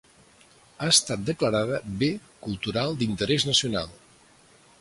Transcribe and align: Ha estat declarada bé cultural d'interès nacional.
Ha 0.77 0.87
estat 0.93 1.27
declarada 1.27 1.77
bé 2.01 2.09
cultural 2.47 2.99
d'interès 3.03 3.49
nacional. 3.53 3.97